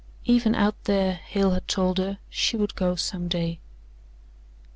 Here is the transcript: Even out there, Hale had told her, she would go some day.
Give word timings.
Even 0.25 0.55
out 0.55 0.85
there, 0.85 1.13
Hale 1.13 1.51
had 1.51 1.67
told 1.67 1.99
her, 1.99 2.17
she 2.31 2.57
would 2.57 2.73
go 2.73 2.95
some 2.95 3.27
day. 3.27 3.59